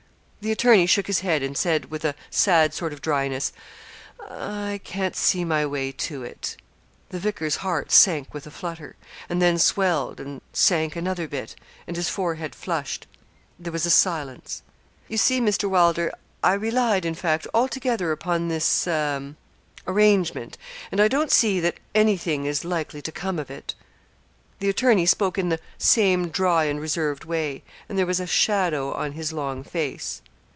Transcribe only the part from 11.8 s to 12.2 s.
and his